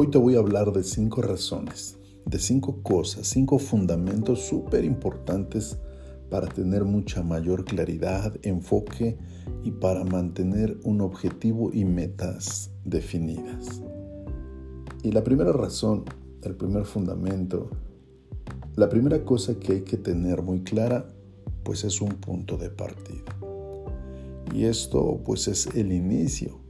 Hoy 0.00 0.06
te 0.12 0.18
voy 0.18 0.36
a 0.36 0.38
hablar 0.38 0.70
de 0.70 0.84
cinco 0.84 1.22
razones, 1.22 1.98
de 2.24 2.38
cinco 2.38 2.84
cosas, 2.84 3.26
cinco 3.26 3.58
fundamentos 3.58 4.46
súper 4.46 4.84
importantes 4.84 5.76
para 6.30 6.46
tener 6.46 6.84
mucha 6.84 7.24
mayor 7.24 7.64
claridad, 7.64 8.32
enfoque 8.44 9.18
y 9.64 9.72
para 9.72 10.04
mantener 10.04 10.78
un 10.84 11.00
objetivo 11.00 11.72
y 11.72 11.84
metas 11.84 12.70
definidas. 12.84 13.82
Y 15.02 15.10
la 15.10 15.24
primera 15.24 15.50
razón, 15.50 16.04
el 16.44 16.54
primer 16.54 16.84
fundamento, 16.84 17.68
la 18.76 18.88
primera 18.88 19.24
cosa 19.24 19.58
que 19.58 19.72
hay 19.72 19.80
que 19.80 19.96
tener 19.96 20.42
muy 20.42 20.62
clara, 20.62 21.08
pues 21.64 21.82
es 21.82 22.00
un 22.00 22.10
punto 22.10 22.56
de 22.56 22.70
partida. 22.70 23.36
Y 24.54 24.62
esto 24.66 25.20
pues 25.24 25.48
es 25.48 25.66
el 25.74 25.90
inicio. 25.90 26.67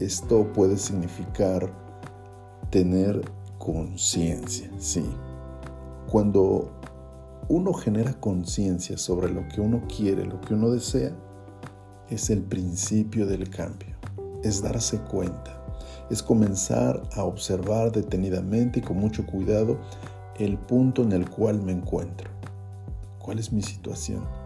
Esto 0.00 0.52
puede 0.52 0.76
significar 0.76 1.70
tener 2.70 3.20
conciencia, 3.58 4.68
sí. 4.78 5.04
Cuando 6.10 6.72
uno 7.48 7.72
genera 7.72 8.12
conciencia 8.14 8.98
sobre 8.98 9.32
lo 9.32 9.46
que 9.48 9.60
uno 9.60 9.82
quiere, 9.86 10.24
lo 10.24 10.40
que 10.40 10.54
uno 10.54 10.70
desea, 10.70 11.12
es 12.10 12.28
el 12.30 12.42
principio 12.42 13.26
del 13.26 13.48
cambio, 13.48 13.96
es 14.42 14.60
darse 14.62 14.98
cuenta, 14.98 15.64
es 16.10 16.22
comenzar 16.22 17.00
a 17.14 17.22
observar 17.22 17.92
detenidamente 17.92 18.80
y 18.80 18.82
con 18.82 18.98
mucho 18.98 19.24
cuidado 19.24 19.78
el 20.38 20.58
punto 20.58 21.02
en 21.02 21.12
el 21.12 21.30
cual 21.30 21.62
me 21.62 21.72
encuentro. 21.72 22.30
¿Cuál 23.20 23.38
es 23.38 23.52
mi 23.52 23.62
situación? 23.62 24.43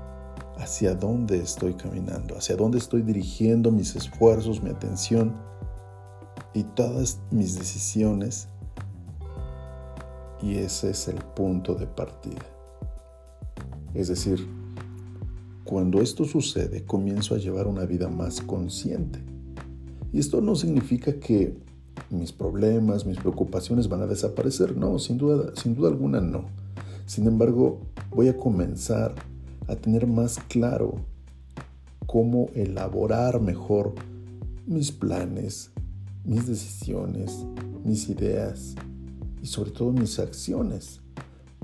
¿Hacia 0.58 0.94
dónde 0.94 1.38
estoy 1.38 1.74
caminando? 1.74 2.36
¿Hacia 2.36 2.56
dónde 2.56 2.78
estoy 2.78 3.02
dirigiendo 3.02 3.70
mis 3.70 3.94
esfuerzos, 3.94 4.62
mi 4.62 4.70
atención 4.70 5.34
y 6.52 6.64
todas 6.64 7.20
mis 7.30 7.56
decisiones? 7.58 8.48
Y 10.42 10.56
ese 10.56 10.90
es 10.90 11.08
el 11.08 11.16
punto 11.16 11.74
de 11.74 11.86
partida. 11.86 12.44
Es 13.94 14.08
decir, 14.08 14.46
cuando 15.64 16.00
esto 16.00 16.24
sucede, 16.24 16.84
comienzo 16.84 17.34
a 17.34 17.38
llevar 17.38 17.66
una 17.66 17.84
vida 17.84 18.08
más 18.08 18.40
consciente. 18.40 19.20
Y 20.12 20.18
esto 20.18 20.40
no 20.40 20.56
significa 20.56 21.12
que 21.20 21.56
mis 22.10 22.32
problemas, 22.32 23.06
mis 23.06 23.18
preocupaciones 23.18 23.88
van 23.88 24.02
a 24.02 24.06
desaparecer. 24.06 24.76
No, 24.76 24.98
sin 24.98 25.18
duda, 25.18 25.52
sin 25.54 25.74
duda 25.74 25.90
alguna 25.90 26.20
no. 26.20 26.46
Sin 27.06 27.26
embargo, 27.26 27.80
voy 28.10 28.28
a 28.28 28.36
comenzar 28.36 29.14
a 29.68 29.76
tener 29.76 30.06
más 30.06 30.38
claro 30.48 30.96
cómo 32.06 32.48
elaborar 32.54 33.40
mejor 33.40 33.94
mis 34.66 34.90
planes, 34.90 35.70
mis 36.24 36.46
decisiones, 36.46 37.44
mis 37.84 38.08
ideas 38.08 38.74
y 39.42 39.46
sobre 39.46 39.70
todo 39.70 39.92
mis 39.92 40.18
acciones. 40.18 41.00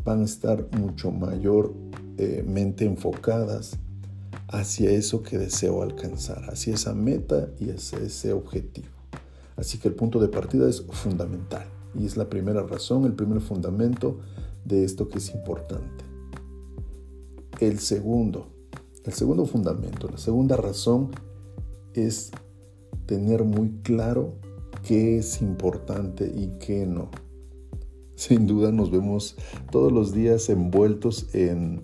Van 0.05 0.21
a 0.21 0.25
estar 0.25 0.69
mucho 0.79 1.11
mayor 1.11 1.75
eh, 2.19 2.45
enfocadas 2.81 3.79
hacia 4.49 4.91
eso 4.91 5.23
que 5.23 5.39
deseo 5.39 5.83
alcanzar, 5.83 6.45
hacia 6.51 6.75
esa 6.75 6.95
meta 6.95 7.49
y 7.59 7.71
hacia 7.71 7.99
ese 7.99 8.33
objetivo. 8.33 8.89
Así 9.57 9.79
que 9.79 9.89
el 9.89 9.95
punto 9.95 10.21
de 10.21 10.29
partida 10.29 10.69
es 10.69 10.83
fundamental 10.83 11.67
y 11.95 12.05
es 12.05 12.17
la 12.17 12.29
primera 12.29 12.63
razón, 12.63 13.05
el 13.05 13.15
primer 13.15 13.41
fundamento 13.41 14.21
de 14.65 14.85
esto 14.85 15.09
que 15.09 15.19
es 15.19 15.31
importante. 15.35 16.14
El 17.61 17.79
segundo, 17.79 18.49
el 19.05 19.13
segundo 19.13 19.47
fundamento, 19.47 20.09
la 20.09 20.19
segunda 20.19 20.57
razón 20.57 21.11
es 21.95 22.31
tener 23.07 23.45
muy 23.45 23.71
claro 23.83 24.35
qué 24.83 25.19
es 25.19 25.41
importante 25.41 26.27
y 26.27 26.59
qué 26.59 26.87
no. 26.87 27.11
Sin 28.17 28.47
duda 28.47 28.73
nos 28.73 28.91
vemos 28.91 29.37
todos 29.71 29.93
los 29.93 30.13
días 30.13 30.49
envueltos 30.49 31.35
en 31.35 31.83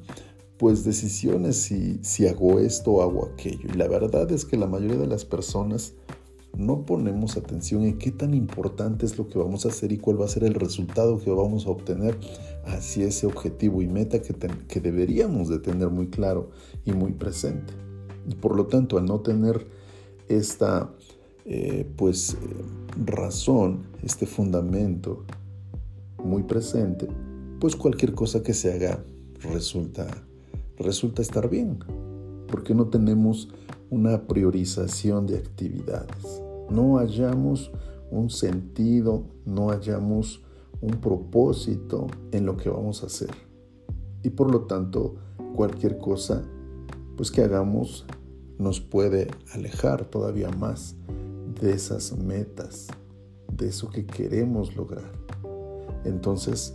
pues 0.58 0.84
decisiones 0.84 1.56
si, 1.56 1.98
si 2.02 2.26
hago 2.26 2.58
esto 2.58 2.92
o 2.92 3.02
hago 3.02 3.26
aquello. 3.26 3.68
Y 3.72 3.76
la 3.76 3.88
verdad 3.88 4.30
es 4.30 4.44
que 4.44 4.56
la 4.58 4.66
mayoría 4.66 4.98
de 4.98 5.06
las 5.06 5.24
personas 5.24 5.94
no 6.56 6.84
ponemos 6.84 7.36
atención 7.36 7.84
en 7.84 7.98
qué 7.98 8.10
tan 8.10 8.34
importante 8.34 9.06
es 9.06 9.18
lo 9.18 9.28
que 9.28 9.38
vamos 9.38 9.64
a 9.64 9.68
hacer 9.68 9.92
y 9.92 9.98
cuál 9.98 10.20
va 10.20 10.24
a 10.24 10.28
ser 10.28 10.44
el 10.44 10.54
resultado 10.54 11.18
que 11.18 11.30
vamos 11.30 11.66
a 11.66 11.70
obtener 11.70 12.18
hacia 12.66 13.06
ese 13.06 13.26
objetivo 13.26 13.82
y 13.82 13.86
meta 13.86 14.20
que, 14.20 14.34
que 14.68 14.80
deberíamos 14.80 15.48
de 15.48 15.58
tener 15.58 15.90
muy 15.90 16.08
claro 16.08 16.50
y 16.84 16.92
muy 16.92 17.12
presente. 17.12 17.72
Y 18.28 18.34
por 18.34 18.56
lo 18.56 18.66
tanto, 18.66 18.98
al 18.98 19.06
no 19.06 19.20
tener 19.20 19.66
esta 20.28 20.90
eh, 21.46 21.90
pues 21.96 22.34
eh, 22.34 22.36
razón, 23.06 23.86
este 24.02 24.26
fundamento 24.26 25.24
muy 26.22 26.42
presente, 26.42 27.08
pues 27.58 27.76
cualquier 27.76 28.14
cosa 28.14 28.42
que 28.42 28.54
se 28.54 28.72
haga 28.72 29.02
resulta, 29.40 30.06
resulta 30.78 31.22
estar 31.22 31.48
bien, 31.48 31.78
porque 32.46 32.74
no 32.74 32.88
tenemos 32.88 33.48
una 33.90 34.26
priorización 34.26 35.26
de 35.26 35.38
actividades. 35.38 36.42
No 36.70 36.98
hallamos 36.98 37.70
un 38.10 38.30
sentido, 38.30 39.24
no 39.44 39.68
hallamos 39.70 40.42
un 40.80 40.92
propósito 41.00 42.06
en 42.32 42.46
lo 42.46 42.56
que 42.56 42.70
vamos 42.70 43.02
a 43.02 43.06
hacer. 43.06 43.30
Y 44.22 44.30
por 44.30 44.50
lo 44.50 44.62
tanto, 44.62 45.16
cualquier 45.54 45.98
cosa 45.98 46.42
pues 47.16 47.30
que 47.30 47.42
hagamos 47.42 48.06
nos 48.58 48.80
puede 48.80 49.28
alejar 49.52 50.06
todavía 50.06 50.50
más 50.50 50.94
de 51.60 51.72
esas 51.72 52.16
metas, 52.16 52.86
de 53.52 53.68
eso 53.68 53.90
que 53.90 54.06
queremos 54.06 54.74
lograr. 54.76 55.10
Entonces, 56.04 56.74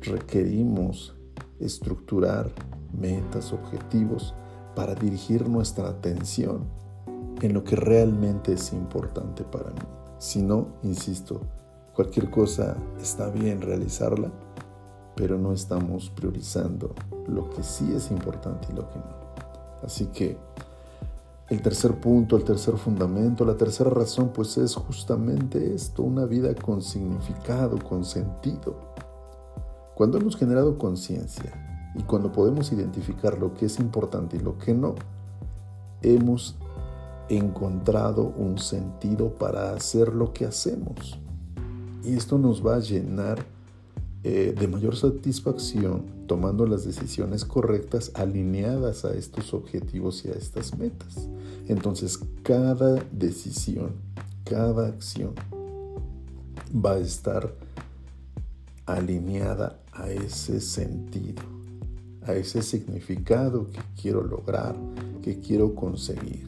requerimos 0.00 1.14
estructurar 1.60 2.50
metas, 2.98 3.52
objetivos 3.52 4.34
para 4.78 4.94
dirigir 4.94 5.48
nuestra 5.48 5.88
atención 5.88 6.62
en 7.42 7.52
lo 7.52 7.64
que 7.64 7.74
realmente 7.74 8.52
es 8.52 8.72
importante 8.72 9.42
para 9.42 9.70
mí. 9.70 9.80
Si 10.18 10.40
no, 10.40 10.68
insisto, 10.84 11.40
cualquier 11.96 12.30
cosa 12.30 12.76
está 13.02 13.28
bien 13.28 13.60
realizarla, 13.60 14.30
pero 15.16 15.36
no 15.36 15.52
estamos 15.52 16.10
priorizando 16.10 16.94
lo 17.26 17.50
que 17.50 17.64
sí 17.64 17.92
es 17.92 18.12
importante 18.12 18.68
y 18.70 18.76
lo 18.76 18.88
que 18.88 18.98
no. 19.00 19.16
Así 19.82 20.06
que 20.14 20.38
el 21.48 21.60
tercer 21.60 21.98
punto, 21.98 22.36
el 22.36 22.44
tercer 22.44 22.76
fundamento, 22.76 23.44
la 23.44 23.56
tercera 23.56 23.90
razón, 23.90 24.30
pues 24.32 24.56
es 24.58 24.76
justamente 24.76 25.74
esto, 25.74 26.04
una 26.04 26.24
vida 26.24 26.54
con 26.54 26.82
significado, 26.82 27.80
con 27.80 28.04
sentido. 28.04 28.76
Cuando 29.96 30.18
hemos 30.18 30.36
generado 30.36 30.78
conciencia 30.78 31.67
y 31.94 32.02
cuando 32.02 32.32
podemos 32.32 32.72
identificar 32.72 33.38
lo 33.38 33.54
que 33.54 33.66
es 33.66 33.78
importante 33.78 34.36
y 34.36 34.40
lo 34.40 34.58
que 34.58 34.74
no, 34.74 34.94
hemos 36.02 36.56
encontrado 37.28 38.32
un 38.36 38.58
sentido 38.58 39.30
para 39.34 39.72
hacer 39.72 40.14
lo 40.14 40.32
que 40.32 40.46
hacemos. 40.46 41.18
Y 42.04 42.14
esto 42.14 42.38
nos 42.38 42.64
va 42.64 42.76
a 42.76 42.80
llenar 42.80 43.44
eh, 44.24 44.54
de 44.58 44.68
mayor 44.68 44.96
satisfacción 44.96 46.18
tomando 46.26 46.66
las 46.66 46.84
decisiones 46.84 47.44
correctas 47.44 48.10
alineadas 48.14 49.04
a 49.04 49.14
estos 49.14 49.54
objetivos 49.54 50.24
y 50.24 50.28
a 50.28 50.32
estas 50.32 50.76
metas. 50.76 51.28
Entonces 51.68 52.18
cada 52.42 52.96
decisión, 53.12 53.92
cada 54.44 54.88
acción 54.88 55.34
va 56.74 56.92
a 56.92 56.98
estar 56.98 57.54
alineada 58.86 59.78
a 59.92 60.10
ese 60.10 60.60
sentido, 60.60 61.42
a 62.28 62.34
ese 62.34 62.62
significado 62.62 63.66
que 63.70 63.80
quiero 64.00 64.22
lograr, 64.22 64.76
que 65.22 65.40
quiero 65.40 65.74
conseguir. 65.74 66.46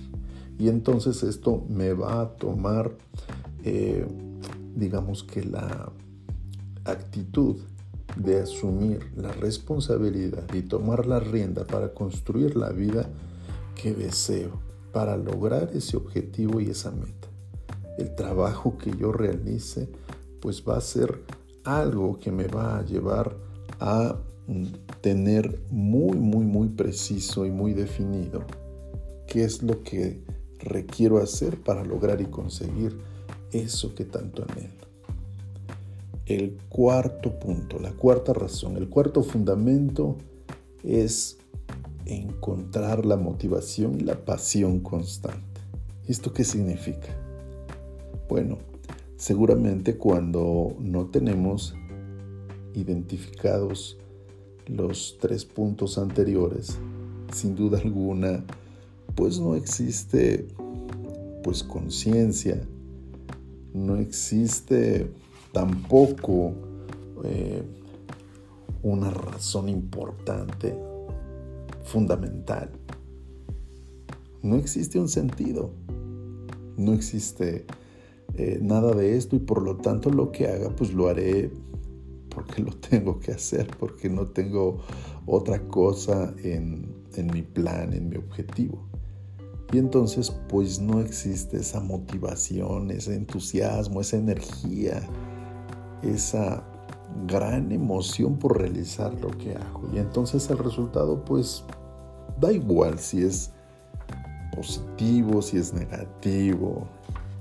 Y 0.59 0.69
entonces 0.69 1.23
esto 1.23 1.65
me 1.71 1.95
va 1.95 2.21
a 2.21 2.29
tomar, 2.37 2.93
eh, 3.65 4.07
digamos 4.77 5.25
que 5.25 5.43
la 5.43 5.91
actitud 6.85 7.57
de 8.17 8.41
asumir 8.41 9.11
la 9.17 9.33
responsabilidad 9.33 10.53
y 10.53 10.63
tomar 10.63 11.07
la 11.07 11.19
rienda 11.19 11.67
para 11.67 11.95
construir 11.95 12.57
la 12.57 12.71
vida 12.71 13.09
que 13.75 13.95
deseo, 13.95 14.61
para 14.93 15.17
lograr 15.17 15.71
ese 15.73 15.97
objetivo 15.97 16.61
y 16.61 16.69
esa 16.69 16.91
meta. 16.91 17.29
El 17.97 18.15
trabajo 18.15 18.77
que 18.77 18.95
yo 18.95 19.13
realice 19.13 19.89
pues 20.43 20.63
va 20.67 20.77
a 20.77 20.81
ser 20.83 21.23
algo 21.65 22.19
que 22.19 22.33
me 22.33 22.49
va 22.49 22.79
a 22.79 22.85
llevar 22.85 23.35
a 23.79 24.17
tener 25.01 25.61
muy, 25.71 26.17
muy, 26.19 26.45
muy 26.45 26.69
preciso 26.69 27.47
y 27.47 27.51
muy 27.51 27.73
definido 27.73 28.45
qué 29.27 29.45
es 29.45 29.63
lo 29.63 29.83
que 29.83 30.21
requiero 30.59 31.19
hacer 31.19 31.61
para 31.61 31.85
lograr 31.85 32.21
y 32.21 32.27
conseguir 32.27 32.99
eso 33.53 33.95
que 33.95 34.05
tanto 34.05 34.45
anhelo 34.45 34.81
el 36.35 36.59
cuarto 36.69 37.39
punto, 37.41 37.81
la 37.81 37.91
cuarta 37.91 38.33
razón, 38.33 38.77
el 38.77 38.89
cuarto 38.89 39.25
fundamento 39.25 40.17
es 40.85 41.39
encontrar 42.07 43.05
la 43.05 43.17
motivación 43.17 43.97
y 44.01 44.05
la 44.05 44.25
pasión 44.25 44.79
constante. 44.79 45.61
¿Esto 46.07 46.33
qué 46.33 46.45
significa? 46.45 47.09
Bueno, 48.29 48.59
seguramente 49.17 49.97
cuando 49.97 50.77
no 50.79 51.07
tenemos 51.07 51.75
identificados 52.75 53.99
los 54.71 55.19
tres 55.21 55.45
puntos 55.45 55.99
anteriores, 55.99 56.79
sin 57.33 57.55
duda 57.57 57.79
alguna, 57.79 58.45
pues 59.15 59.41
no 59.41 59.55
existe 59.55 60.47
pues 61.43 61.63
conciencia, 61.63 62.61
no 63.75 63.97
existe 63.97 65.11
tampoco 65.53 66.53
eh, 67.25 67.63
una 68.83 69.11
razón 69.11 69.69
importante, 69.69 70.77
fundamental. 71.85 72.71
No 74.43 74.57
existe 74.57 74.99
un 74.99 75.09
sentido, 75.09 75.71
no 76.77 76.95
existe 76.95 77.67
eh, 78.35 78.59
nada 78.63 78.93
de 78.95 79.17
esto 79.17 79.37
y 79.37 79.41
por 79.41 79.63
lo 79.63 79.77
tanto 79.77 80.11
lo 80.11 80.33
que 80.33 80.47
haga 80.49 80.71
pues 80.71 80.95
lo 80.95 81.09
haré 81.09 81.51
porque 82.35 82.63
lo 82.63 82.73
tengo 82.73 83.19
que 83.19 83.33
hacer, 83.33 83.67
porque 83.79 84.09
no 84.09 84.27
tengo 84.27 84.79
otra 85.27 85.61
cosa 85.69 86.33
en, 86.43 86.95
en 87.15 87.27
mi 87.33 87.43
plan, 87.43 87.93
en 87.93 88.09
mi 88.09 88.17
objetivo. 88.17 88.91
Y 89.73 89.79
entonces 89.79 90.31
pues 90.49 90.81
no 90.81 91.01
existe 91.01 91.59
esa 91.59 91.81
motivación, 91.81 92.91
ese 92.91 93.15
entusiasmo, 93.15 94.01
esa 94.01 94.17
energía, 94.17 95.01
esa 96.03 96.65
gran 97.27 97.71
emoción 97.71 98.37
por 98.37 98.59
realizar 98.59 99.13
lo 99.21 99.29
que 99.31 99.55
hago. 99.55 99.89
Y 99.93 99.99
entonces 99.99 100.49
el 100.51 100.59
resultado 100.59 101.25
pues 101.25 101.65
da 102.41 102.53
igual 102.53 102.99
si 102.99 103.23
es 103.23 103.53
positivo, 104.55 105.41
si 105.41 105.59
es 105.59 105.73
negativo, 105.73 106.89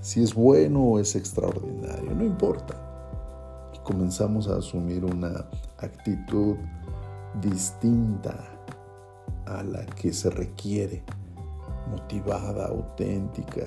si 0.02 0.22
es 0.22 0.34
bueno 0.34 0.84
o 0.84 1.00
es 1.00 1.16
extraordinario, 1.16 2.14
no 2.14 2.24
importa. 2.24 2.89
Comenzamos 3.90 4.48
a 4.48 4.58
asumir 4.58 5.04
una 5.04 5.50
actitud 5.80 6.58
distinta 7.42 8.38
a 9.48 9.64
la 9.64 9.84
que 9.84 10.14
se 10.14 10.30
requiere, 10.30 11.04
motivada, 11.90 12.68
auténtica, 12.68 13.66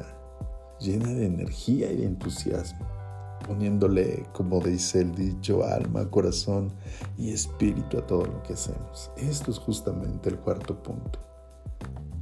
llena 0.79 1.09
de 1.09 1.27
energía 1.27 1.91
y 1.91 1.97
de 1.97 2.07
entusiasmo, 2.07 2.87
poniéndole, 3.49 4.25
como 4.33 4.61
dice 4.61 5.01
el 5.01 5.13
dicho, 5.13 5.65
alma, 5.65 6.09
corazón 6.09 6.73
y 7.19 7.33
espíritu 7.33 7.99
a 7.99 8.07
todo 8.07 8.25
lo 8.25 8.45
que 8.45 8.53
hacemos. 8.53 9.11
Esto 9.17 9.51
es 9.51 9.59
justamente 9.59 10.29
el 10.29 10.39
cuarto 10.39 10.81
punto 10.81 11.19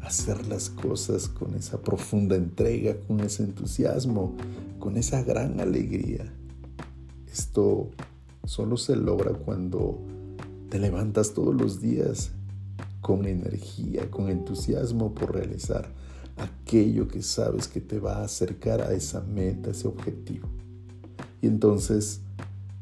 hacer 0.00 0.48
las 0.48 0.70
cosas 0.70 1.28
con 1.28 1.54
esa 1.54 1.82
profunda 1.82 2.34
entrega, 2.34 2.98
con 3.06 3.20
ese 3.20 3.42
entusiasmo, 3.42 4.34
con 4.78 4.96
esa 4.96 5.22
gran 5.22 5.60
alegría. 5.60 6.32
Esto 7.32 7.90
solo 8.44 8.76
se 8.76 8.96
logra 8.96 9.32
cuando 9.32 9.98
te 10.68 10.78
levantas 10.78 11.34
todos 11.34 11.54
los 11.54 11.80
días 11.80 12.32
con 13.00 13.26
energía, 13.26 14.10
con 14.10 14.28
entusiasmo 14.28 15.14
por 15.14 15.34
realizar 15.34 15.88
aquello 16.36 17.08
que 17.08 17.22
sabes 17.22 17.68
que 17.68 17.80
te 17.80 17.98
va 17.98 18.18
a 18.18 18.24
acercar 18.24 18.80
a 18.82 18.92
esa 18.92 19.20
meta, 19.20 19.70
ese 19.70 19.88
objetivo. 19.88 20.48
Y 21.42 21.46
entonces 21.46 22.20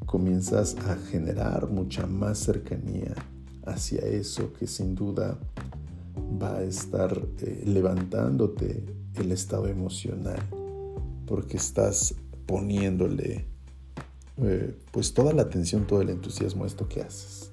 comienzas 0.06 0.76
a 0.86 0.96
generar 0.96 1.68
mucha 1.68 2.06
más 2.06 2.38
cercanía 2.38 3.14
hacia 3.66 4.00
eso 4.00 4.52
que 4.54 4.66
sin 4.66 4.94
duda 4.94 5.38
va 6.42 6.56
a 6.56 6.62
estar 6.62 7.26
eh, 7.40 7.62
levantándote 7.66 8.84
el 9.14 9.32
estado 9.32 9.66
emocional, 9.66 10.40
porque 11.26 11.56
estás 11.56 12.14
poniéndole 12.46 13.46
eh, 14.42 14.74
pues 14.92 15.14
toda 15.14 15.32
la 15.32 15.42
atención, 15.42 15.86
todo 15.86 16.00
el 16.00 16.10
entusiasmo 16.10 16.64
a 16.64 16.66
esto 16.66 16.88
que 16.88 17.02
haces. 17.02 17.52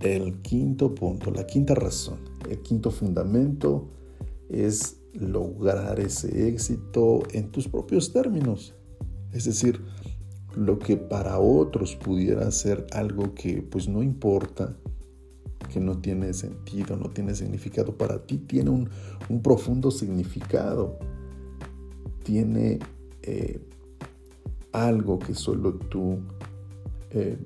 El 0.00 0.42
quinto 0.42 0.94
punto, 0.94 1.30
la 1.30 1.46
quinta 1.46 1.74
razón, 1.74 2.18
el 2.50 2.60
quinto 2.60 2.90
fundamento 2.90 3.88
es 4.48 4.96
lograr 5.14 6.00
ese 6.00 6.48
éxito 6.48 7.22
en 7.32 7.50
tus 7.50 7.68
propios 7.68 8.12
términos. 8.12 8.74
Es 9.32 9.44
decir, 9.44 9.80
lo 10.56 10.78
que 10.78 10.96
para 10.96 11.38
otros 11.38 11.96
pudiera 11.96 12.50
ser 12.50 12.86
algo 12.92 13.34
que 13.34 13.62
pues 13.62 13.88
no 13.88 14.02
importa, 14.02 14.76
que 15.72 15.80
no 15.80 15.98
tiene 15.98 16.34
sentido, 16.34 16.96
no 16.96 17.10
tiene 17.10 17.34
significado, 17.34 17.96
para 17.96 18.26
ti 18.26 18.38
tiene 18.38 18.70
un, 18.70 18.90
profundo 19.42 19.90
significado, 19.90 20.98
tiene 22.24 22.78
eh, 23.22 23.60
algo 24.72 25.18
que 25.18 25.34
solo 25.34 25.74
tú 25.74 26.18
eh, 27.10 27.38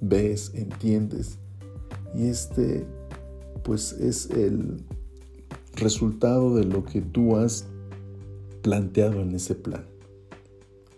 ves, 0.00 0.52
entiendes. 0.54 1.38
Y 2.14 2.26
este, 2.26 2.86
pues 3.62 3.92
es 3.92 4.30
el 4.30 4.82
resultado 5.74 6.54
de 6.54 6.64
lo 6.64 6.84
que 6.84 7.00
tú 7.00 7.36
has 7.36 7.66
planteado 8.62 9.20
en 9.20 9.34
ese 9.34 9.54
plan. 9.54 9.84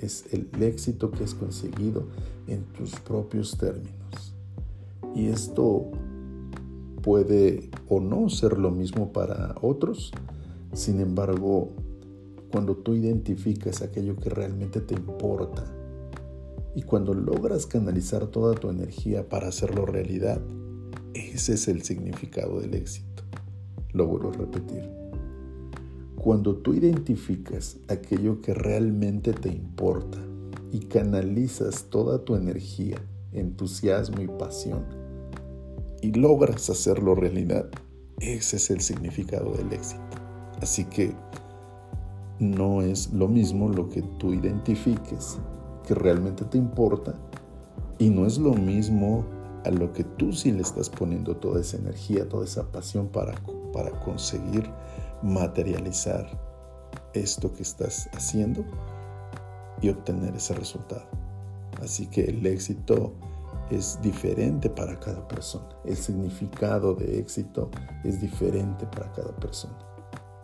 Es 0.01 0.27
el 0.33 0.49
éxito 0.61 1.11
que 1.11 1.25
has 1.25 1.35
conseguido 1.35 2.09
en 2.47 2.65
tus 2.65 2.99
propios 3.01 3.57
términos. 3.57 4.35
Y 5.15 5.29
esto 5.29 5.91
puede 7.03 7.71
o 7.89 8.01
no 8.01 8.29
ser 8.29 8.59
lo 8.59 8.71
mismo 8.71 9.13
para 9.13 9.55
otros. 9.61 10.13
Sin 10.73 11.01
embargo, 11.01 11.71
cuando 12.55 12.77
tú 12.77 12.95
identificas 12.95 13.83
aquello 13.83 14.15
que 14.15 14.31
realmente 14.31 14.81
te 14.81 14.95
importa 14.95 15.65
y 16.77 16.83
cuando 16.83 17.13
logras 17.13 17.67
canalizar 17.67 18.29
toda 18.29 18.55
tu 18.55 18.71
energía 18.71 19.29
para 19.29 19.49
hacerlo 19.49 19.87
realidad, 19.87 20.41
ese 21.15 21.55
es 21.55 21.67
el 21.67 21.83
significado 21.83 22.61
del 22.61 22.75
éxito. 22.75 23.25
Lo 23.93 24.07
vuelvo 24.07 24.29
a 24.29 24.35
repetir. 24.35 24.89
Cuando 26.15 26.55
tú 26.55 26.75
identificas 26.75 27.79
aquello 27.89 28.41
que 28.41 28.55
realmente 28.55 29.33
te 29.33 29.49
importa 29.49 30.19
y 30.71 30.79
canalizas 30.79 31.87
toda 31.91 32.25
tu 32.25 32.37
energía, 32.37 32.99
entusiasmo 33.33 34.23
y 34.23 34.29
pasión 34.29 34.85
y 36.01 36.13
logras 36.13 36.71
hacerlo 36.71 37.17
realidad, 37.17 37.69
ese 38.21 38.59
es 38.59 38.71
el 38.71 38.81
significado 38.81 39.55
del 39.55 39.73
éxito. 39.73 40.05
Así 40.61 40.85
que 40.85 41.17
no 42.45 42.83
es 42.83 43.13
lo 43.13 43.29
mismo 43.29 43.69
lo 43.69 43.89
que 43.89 44.03
tú 44.19 44.33
identifiques 44.33 45.39
que 45.87 45.95
realmente 45.95 46.45
te 46.45 46.59
importa 46.59 47.15
y 47.99 48.11
no 48.11 48.27
es 48.27 48.39
lo 48.39 48.55
mismo 48.55 49.25
a 49.65 49.71
lo 49.71 49.93
que 49.93 50.05
tú 50.05 50.33
sí 50.33 50.53
le 50.53 50.63
estás 50.63 50.91
poniendo 50.91 51.37
toda 51.37 51.61
esa 51.61 51.77
energía, 51.79 52.29
toda 52.29 52.45
esa 52.45 52.71
pasión 52.71 53.09
para, 53.09 53.35
para 53.73 53.91
conseguir 54.01 54.71
materializar 55.23 56.27
esto 57.15 57.53
que 57.53 57.63
estás 57.63 58.09
haciendo 58.13 58.65
y 59.81 59.89
obtener 59.89 60.35
ese 60.37 60.55
resultado. 60.55 61.07
Así 61.83 62.07
que 62.07 62.25
el 62.25 62.47
éxito 62.47 63.13
es 63.71 64.01
diferente 64.03 64.69
para 64.69 64.99
cada 65.01 65.27
persona. 65.27 65.69
El 65.85 65.97
significado 65.97 66.95
de 66.95 67.19
éxito 67.19 67.71
es 68.05 68.21
diferente 68.21 68.87
para 68.87 69.11
cada 69.13 69.35
persona. 69.37 69.94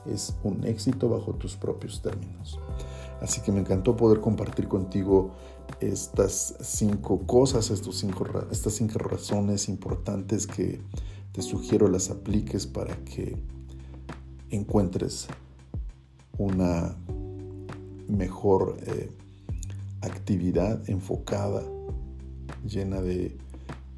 Es 0.07 0.37
un 0.43 0.65
éxito 0.67 1.09
bajo 1.09 1.35
tus 1.35 1.57
propios 1.57 2.03
términos. 2.03 2.59
Así 3.21 3.43
que 3.43 3.53
me 3.53 3.61
encantó 3.61 3.97
poder 3.97 4.21
compartir 4.21 4.67
contigo 4.67 5.33
estas 5.81 6.57
cinco 6.61 7.21
cosas, 7.27 7.71
estos 7.71 7.99
cinco, 7.99 8.27
estas 8.51 8.75
cinco 8.75 8.99
razones 8.99 9.69
importantes 9.69 10.47
que 10.47 10.81
te 11.33 11.43
sugiero 11.43 11.89
las 11.89 12.11
apliques 12.11 12.67
para 12.67 12.97
que 13.05 13.37
encuentres 14.51 15.29
una 16.39 16.97
mejor 18.09 18.77
eh, 18.87 19.11
actividad 20.01 20.89
enfocada 20.89 21.63
llena 22.67 23.01
de 23.01 23.37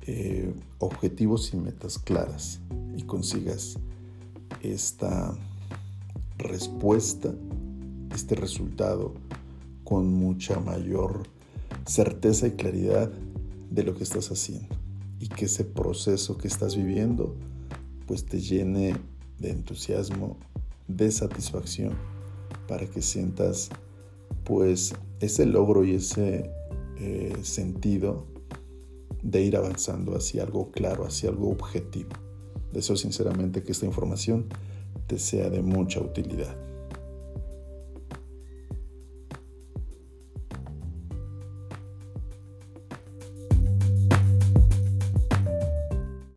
eh, 0.02 0.54
objetivos 0.78 1.54
y 1.54 1.56
metas 1.56 1.98
claras 1.98 2.60
y 2.96 3.02
consigas 3.04 3.78
esta 4.60 5.34
respuesta, 6.42 7.32
este 8.14 8.34
resultado 8.34 9.14
con 9.84 10.12
mucha 10.12 10.60
mayor 10.60 11.22
certeza 11.86 12.46
y 12.46 12.52
claridad 12.52 13.10
de 13.70 13.82
lo 13.82 13.94
que 13.94 14.04
estás 14.04 14.30
haciendo 14.30 14.74
y 15.18 15.28
que 15.28 15.46
ese 15.46 15.64
proceso 15.64 16.36
que 16.36 16.48
estás 16.48 16.76
viviendo 16.76 17.34
pues 18.06 18.26
te 18.26 18.40
llene 18.40 18.96
de 19.38 19.50
entusiasmo, 19.50 20.36
de 20.88 21.10
satisfacción 21.10 21.94
para 22.68 22.86
que 22.86 23.02
sientas 23.02 23.70
pues 24.44 24.94
ese 25.20 25.46
logro 25.46 25.84
y 25.84 25.94
ese 25.94 26.50
eh, 26.98 27.36
sentido 27.42 28.26
de 29.22 29.42
ir 29.42 29.56
avanzando 29.56 30.16
hacia 30.16 30.42
algo 30.42 30.70
claro, 30.72 31.06
hacia 31.06 31.30
algo 31.30 31.50
objetivo. 31.50 32.10
Deseo 32.72 32.96
sinceramente 32.96 33.62
que 33.62 33.72
esta 33.72 33.86
información 33.86 34.46
sea 35.18 35.50
de 35.50 35.62
mucha 35.62 36.00
utilidad. 36.00 36.56